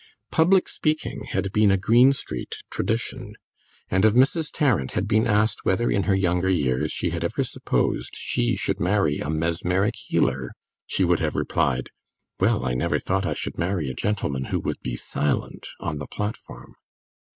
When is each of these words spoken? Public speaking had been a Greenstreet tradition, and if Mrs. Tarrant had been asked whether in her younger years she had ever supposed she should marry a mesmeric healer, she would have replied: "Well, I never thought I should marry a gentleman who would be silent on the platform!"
Public 0.31 0.67
speaking 0.67 1.25
had 1.25 1.53
been 1.53 1.69
a 1.69 1.77
Greenstreet 1.77 2.55
tradition, 2.71 3.35
and 3.87 4.03
if 4.03 4.15
Mrs. 4.15 4.49
Tarrant 4.51 4.93
had 4.93 5.07
been 5.07 5.27
asked 5.27 5.63
whether 5.63 5.91
in 5.91 6.05
her 6.09 6.15
younger 6.15 6.49
years 6.49 6.91
she 6.91 7.11
had 7.11 7.23
ever 7.23 7.43
supposed 7.43 8.15
she 8.15 8.55
should 8.55 8.79
marry 8.79 9.19
a 9.19 9.29
mesmeric 9.29 9.93
healer, 9.95 10.55
she 10.87 11.03
would 11.03 11.19
have 11.19 11.35
replied: 11.35 11.91
"Well, 12.39 12.65
I 12.65 12.73
never 12.73 12.97
thought 12.97 13.27
I 13.27 13.35
should 13.35 13.59
marry 13.59 13.91
a 13.91 13.93
gentleman 13.93 14.45
who 14.45 14.59
would 14.61 14.79
be 14.81 14.95
silent 14.95 15.67
on 15.79 15.99
the 15.99 16.07
platform!" 16.07 16.73